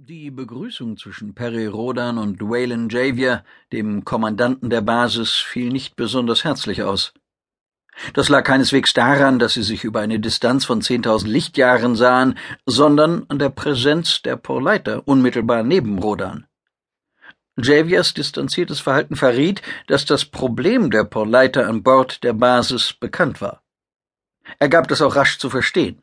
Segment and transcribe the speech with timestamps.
[0.00, 6.44] Die Begrüßung zwischen Perry Rodan und Waylon Javier, dem Kommandanten der Basis, fiel nicht besonders
[6.44, 7.12] herzlich aus.
[8.14, 13.26] Das lag keineswegs daran, dass sie sich über eine Distanz von zehntausend Lichtjahren sahen, sondern
[13.26, 16.46] an der Präsenz der Porleiter unmittelbar neben Rodan.
[17.60, 23.64] Javiers distanziertes Verhalten verriet, dass das Problem der Porleiter an Bord der Basis bekannt war.
[24.60, 26.02] Er gab das auch rasch zu verstehen.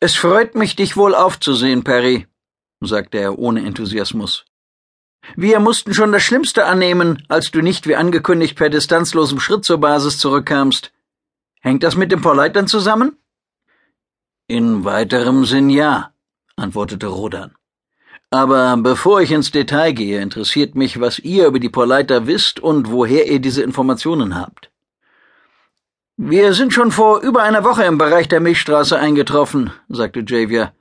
[0.00, 2.26] Es freut mich, dich wohl aufzusehen, Perry,
[2.80, 4.44] sagte er ohne Enthusiasmus.
[5.34, 9.78] Wir mussten schon das Schlimmste annehmen, als du nicht wie angekündigt per distanzlosem Schritt zur
[9.78, 10.92] Basis zurückkamst.
[11.60, 13.16] Hängt das mit den Porleitern zusammen?
[14.46, 16.12] In weiterem Sinn ja,
[16.54, 17.56] antwortete Rodan.
[18.30, 22.90] Aber bevor ich ins Detail gehe, interessiert mich, was ihr über die Porleiter wisst und
[22.90, 24.70] woher ihr diese Informationen habt.
[26.16, 30.72] Wir sind schon vor über einer Woche im Bereich der Milchstraße eingetroffen, sagte Javier.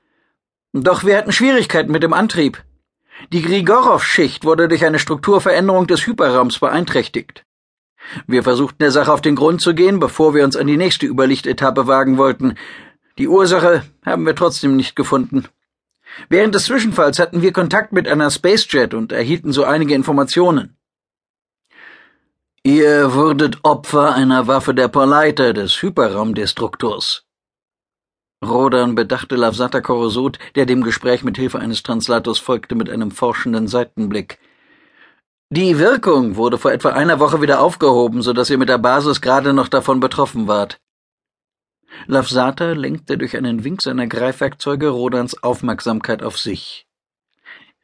[0.77, 2.61] Doch wir hatten Schwierigkeiten mit dem Antrieb.
[3.31, 7.45] Die Grigorow-Schicht wurde durch eine Strukturveränderung des Hyperraums beeinträchtigt.
[8.27, 11.05] Wir versuchten der Sache auf den Grund zu gehen, bevor wir uns an die nächste
[11.05, 12.55] Überlichtetappe wagen wollten.
[13.17, 15.47] Die Ursache haben wir trotzdem nicht gefunden.
[16.27, 20.75] Während des Zwischenfalls hatten wir Kontakt mit einer Spacejet und erhielten so einige Informationen.
[22.63, 27.24] Ihr wurdet Opfer einer Waffe der Porleiter des Hyperraumdestruktors,
[28.43, 33.67] Rodan bedachte Lavsata Korosot, der dem Gespräch mit Hilfe eines Translators folgte, mit einem forschenden
[33.67, 34.39] Seitenblick.
[35.49, 39.21] Die Wirkung wurde vor etwa einer Woche wieder aufgehoben, so dass ihr mit der Basis
[39.21, 40.79] gerade noch davon betroffen wart.
[42.07, 46.87] Lavsata lenkte durch einen Wink seiner Greifwerkzeuge Rodans Aufmerksamkeit auf sich.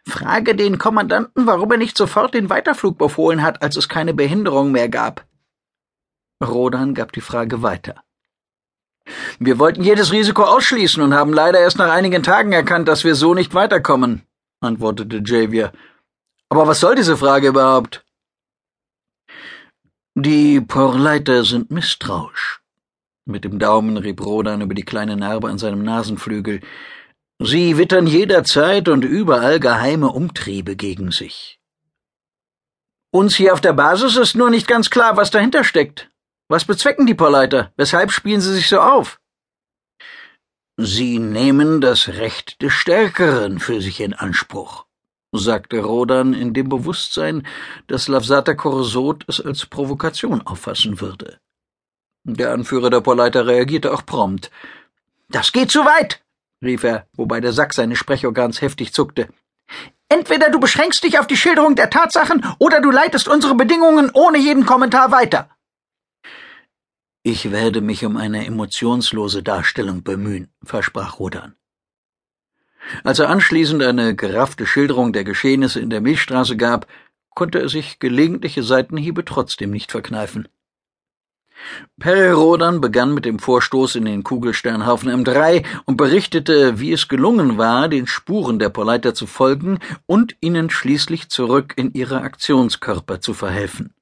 [0.08, 4.71] Frage den Kommandanten, warum er nicht sofort den Weiterflug befohlen hat, als es keine Behinderung
[4.71, 5.25] mehr gab.
[6.43, 8.03] Rodan gab die Frage weiter.
[9.44, 13.16] Wir wollten jedes Risiko ausschließen und haben leider erst nach einigen Tagen erkannt, dass wir
[13.16, 14.22] so nicht weiterkommen,
[14.59, 15.72] antwortete Javier.
[16.50, 18.06] Aber was soll diese Frage überhaupt?
[20.14, 22.61] Die Porleiter sind misstrauisch.
[23.26, 26.61] Mit dem Daumen rieb Rodan über die kleine Narbe an seinem Nasenflügel.
[27.39, 31.60] Sie wittern jederzeit und überall geheime Umtriebe gegen sich.
[33.11, 36.11] Uns hier auf der Basis ist nur nicht ganz klar, was dahinter steckt,
[36.48, 37.73] was bezwecken die Porleiter?
[37.76, 39.20] Weshalb spielen sie sich so auf?
[40.77, 44.86] Sie nehmen das Recht des Stärkeren für sich in Anspruch,
[45.32, 47.45] sagte Rodan in dem Bewusstsein,
[47.87, 51.39] dass Lavsata Korsot es als Provokation auffassen würde.
[52.23, 54.49] Der Anführer der Porleiter reagierte auch prompt.
[55.30, 56.23] Das geht zu weit,
[56.64, 59.30] rief er, wobei der Sack seines Sprechorgans heftig zuckte.
[60.09, 64.38] Entweder du beschränkst dich auf die Schilderung der Tatsachen oder du leitest unsere Bedingungen ohne
[64.38, 65.49] jeden Kommentar weiter.
[67.23, 71.54] Ich werde mich um eine emotionslose Darstellung bemühen, versprach Rodan.
[73.04, 76.87] Als er anschließend eine geraffte Schilderung der Geschehnisse in der Milchstraße gab,
[77.36, 80.48] konnte er sich gelegentliche Seitenhiebe trotzdem nicht verkneifen.
[81.99, 87.59] Perry Rodan begann mit dem Vorstoß in den Kugelsternhaufen M3 und berichtete, wie es gelungen
[87.59, 89.77] war, den Spuren der Poleiter zu folgen
[90.08, 93.93] und ihnen schließlich zurück in ihre Aktionskörper zu verhelfen.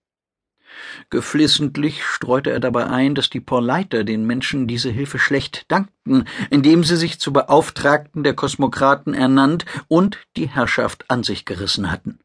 [1.09, 6.83] Geflissentlich streute er dabei ein, dass die Porleiter den Menschen diese Hilfe schlecht dankten, indem
[6.83, 12.19] sie sich zu Beauftragten der Kosmokraten ernannt und die Herrschaft an sich gerissen hatten.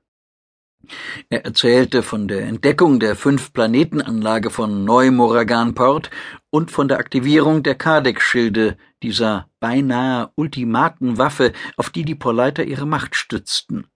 [1.30, 6.10] Er erzählte von der Entdeckung der Fünf-Planetenanlage von Neu-Moragan-Port
[6.50, 12.86] und von der Aktivierung der Kardec-Schilde, dieser beinahe ultimaten Waffe, auf die die Porleiter ihre
[12.86, 13.86] Macht stützten.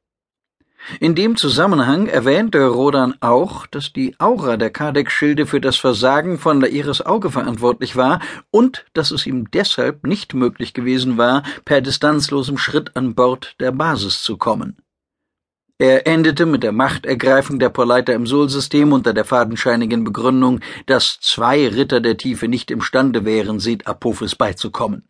[1.01, 6.61] In dem Zusammenhang erwähnte Rodan auch, dass die Aura der Kardec-Schilde für das Versagen von
[6.61, 12.59] Lairis Auge verantwortlich war und dass es ihm deshalb nicht möglich gewesen war, per distanzlosem
[12.59, 14.77] Schritt an Bord der Basis zu kommen.
[15.81, 21.69] Er endete mit der Machtergreifung der Porleiter im Sol-System unter der fadenscheinigen Begründung, dass zwei
[21.69, 25.08] Ritter der Tiefe nicht imstande wären, Sid Apophis beizukommen.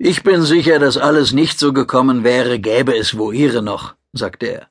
[0.00, 4.70] Ich bin sicher, dass alles nicht so gekommen wäre, gäbe es Woire noch, sagte er.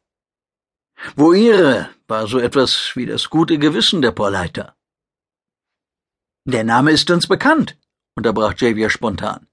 [1.18, 4.77] Woire war so etwas wie das gute Gewissen der Porleiter.
[6.45, 7.77] Der Name ist uns bekannt,
[8.15, 9.47] unterbrach Javier spontan.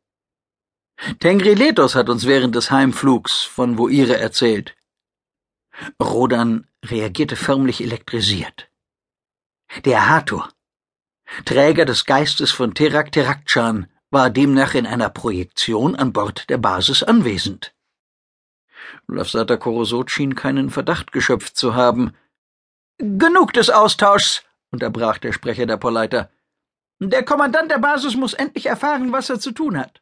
[1.18, 4.76] Tengriletos hat uns während des Heimflugs von Woire erzählt.
[6.00, 8.70] Rodan reagierte förmlich elektrisiert.
[9.84, 10.52] Der Hathor,
[11.44, 17.02] Träger des Geistes von Terak Terakchan, war demnach in einer Projektion an Bord der Basis
[17.02, 17.74] anwesend.
[19.08, 22.14] Lafsata Korosot schien keinen Verdacht geschöpft zu haben.
[22.96, 26.30] Genug des Austauschs, unterbrach der Sprecher der Polleiter.
[27.00, 30.00] Der Kommandant der Basis muss endlich erfahren, was er zu tun hat.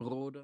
[0.00, 0.36] Rode